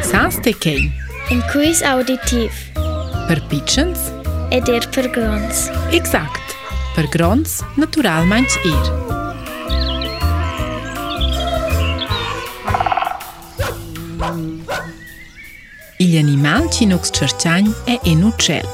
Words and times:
Kësas 0.00 0.38
të 0.40 0.52
kejnë? 0.64 0.96
Në 1.28 1.44
kujis 1.52 1.80
auditiv. 1.84 2.48
Për 3.28 3.38
pichënës? 3.50 4.00
E 4.48 4.60
der 4.64 4.80
për 4.96 5.10
gronës. 5.12 5.66
Eksakt, 5.96 6.54
për 6.96 7.06
gronës 7.12 7.58
natural 7.76 8.24
manqë 8.32 8.54
e 8.62 8.74
rë. 8.86 8.92
Ilja 16.06 16.22
një 16.30 16.36
manqë 16.48 16.76
i 16.80 16.86
nuk 16.94 17.04
së 17.04 17.12
qërqanjë 17.20 17.72
e 17.92 17.94
e 18.00 18.14
nuk 18.22 18.36
qelë. 18.46 18.72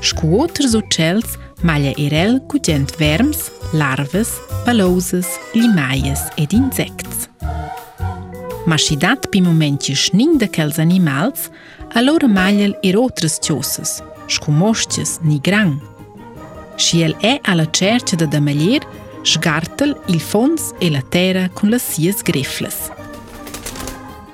Shku 0.00 0.26
otërës 0.46 0.72
u 0.80 0.82
qelës, 0.96 1.28
malja 1.68 1.92
e 2.00 2.06
relë 2.16 2.38
këtë 2.48 2.66
gjendë 2.72 2.92
vermsë, 3.04 3.46
larvesë, 3.84 4.36
balozesë, 4.70 5.34
limajës 5.60 6.22
edhe 6.40 6.56
inzekësë. 6.64 7.33
ma 8.66 8.76
si 8.78 8.96
dat 8.96 9.26
pi 9.30 9.40
momenti 9.40 9.94
schning 9.94 10.38
de 10.38 10.48
quels 10.48 10.78
animals, 10.78 11.50
allora 11.94 12.26
maglial 12.26 12.76
ir 12.82 12.96
otras 12.98 13.38
tiosas, 13.38 14.02
scumostias 14.28 15.18
ni 15.22 15.38
gran. 15.40 15.80
Si 16.76 17.02
el 17.02 17.14
è 17.20 17.38
alla 17.42 17.66
cerce 17.70 18.16
da 18.16 18.26
damalier, 18.26 18.82
sgartel 19.22 19.94
il 20.06 20.20
fons 20.20 20.72
e 20.78 20.90
la 20.90 21.02
terra 21.08 21.48
con 21.52 21.68
le 21.68 21.78
sies 21.78 22.22
greflas. 22.22 22.90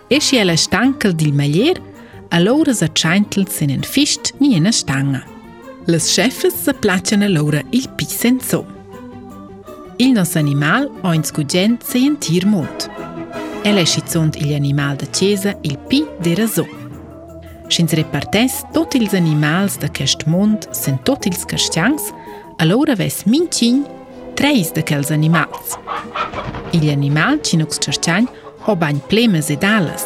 E 0.08 0.20
si 0.20 0.36
el 0.36 0.48
è 0.50 0.56
stankel 0.56 1.14
dil 1.14 1.32
malier, 1.34 1.80
allora 2.30 2.72
sa 2.72 2.86
ceintel 2.92 3.48
se 3.50 3.64
nen 3.66 3.82
fischt 3.82 4.34
ni 4.38 4.54
ena 4.54 4.70
stanga. 4.72 5.24
Les 5.86 6.06
chefes 6.12 6.54
sa 6.54 6.72
placian 6.72 7.22
allora 7.22 7.60
il 7.70 7.88
pi 7.96 8.04
senso. 8.06 8.64
Il 9.98 10.12
nos 10.12 10.36
animal 10.36 10.88
oins 11.02 11.32
gugent 11.32 11.82
se 11.82 11.98
entir 11.98 12.46
molto. 12.46 12.99
e 13.64 13.70
lei 13.72 13.86
si 13.86 14.02
zont 14.08 14.34
il 14.36 14.54
animal 14.54 14.96
il 15.60 15.78
pi 15.86 16.04
de 16.20 16.34
razo. 16.34 16.66
Sinz 17.68 17.92
repartes 17.92 18.60
tot 18.72 18.92
ils 18.94 19.12
animals 19.12 19.76
da 19.78 19.86
kest 19.88 20.22
mund 20.26 20.68
sen 20.70 20.96
tot 21.02 21.24
ils 21.24 21.44
kastians, 21.46 22.02
allora 22.56 22.94
ves 22.94 23.22
mincin 23.26 23.84
treis 24.34 24.70
da 24.72 24.80
kels 24.82 25.08
animals. 25.10 25.78
Il 26.70 26.88
animal 26.88 27.40
chinux 27.42 27.78
kastian 27.78 28.28
o 28.66 28.74
bagn 28.76 28.98
plemes 29.06 29.48
e 29.48 29.56
dalas, 29.56 30.04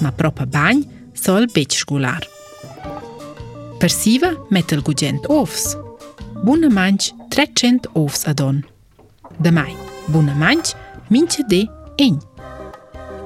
ma 0.00 0.10
propa 0.12 0.44
bagn 0.46 0.86
sol 1.12 1.46
bec 1.52 1.72
schgular. 1.72 2.22
Per 3.78 3.90
siva 3.90 4.30
metel 4.50 4.82
gugent 4.82 5.26
ofs. 5.26 5.76
Buna 6.44 6.68
manch 6.68 7.08
300 7.28 7.90
ofs 7.92 8.26
adon. 8.26 8.62
Damai, 9.36 9.74
buna 10.10 10.32
manch 10.38 10.74
mincia 11.08 11.42
de 11.48 11.66
egn. 11.96 12.32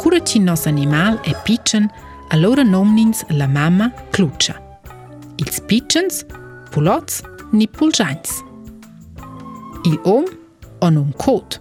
cura 0.09 0.21
ci 0.25 0.39
nos 0.39 0.65
animal 0.65 1.21
è 1.21 1.37
pitchen, 1.43 1.87
allora 2.29 2.63
nomnins 2.63 3.25
la 3.37 3.47
mamma 3.47 3.93
clucia. 4.11 4.57
Ils 5.37 5.61
pitchens, 5.67 6.25
pulots 6.71 7.21
ni 7.51 7.67
pulgians. 7.69 8.43
Il 9.85 10.01
om 10.05 10.25
on 10.81 10.97
un 10.97 11.13
cot. 11.17 11.61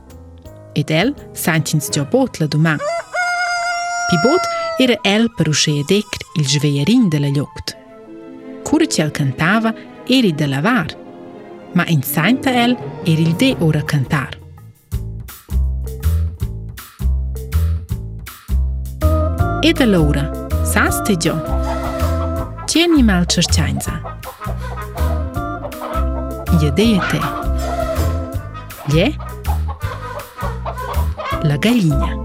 Ed 0.74 0.90
el 0.90 1.14
sentins 1.34 1.90
già 1.90 2.04
bot 2.06 2.38
la 2.38 2.46
domà. 2.48 2.76
Pibot 4.08 4.44
era 4.78 4.98
el 5.02 5.30
per 5.36 5.48
uscire 5.50 5.84
decr 5.88 6.22
il 6.40 6.48
sveierin 6.48 7.10
della 7.10 7.28
lloct. 7.30 7.76
Cura 8.64 8.86
ci 8.88 9.02
el 9.02 9.12
cantava 9.12 9.74
eri 10.08 10.34
da 10.34 10.48
lavar, 10.48 10.96
ma 11.74 11.84
in 11.88 12.02
santa 12.02 12.52
el 12.64 12.78
eri 13.04 13.24
il 13.28 13.36
de 13.36 13.56
ora 13.60 13.84
cantar. 13.84 14.37
E 19.70 19.74
da 19.74 19.86
Laura, 19.86 20.32
sas 20.64 21.02
te 21.06 21.14
gio? 21.18 21.36
C'è 22.66 22.84
animal 22.84 23.26
cercianza? 23.26 24.00
Jedeje 26.60 27.02
te. 27.10 27.20
Glie? 28.88 29.14
La 31.42 31.58
gallina. 31.58 32.16